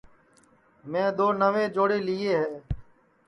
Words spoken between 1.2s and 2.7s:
نئوے جوڑے لئیے ہے